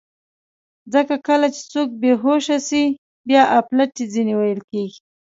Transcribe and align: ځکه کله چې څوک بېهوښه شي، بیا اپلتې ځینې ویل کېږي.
ځکه 0.93 1.15
کله 1.27 1.47
چې 1.55 1.61
څوک 1.71 1.89
بېهوښه 2.01 2.57
شي، 2.67 2.83
بیا 3.27 3.43
اپلتې 3.59 4.03
ځینې 4.13 4.33
ویل 4.39 4.61
کېږي. 4.71 4.99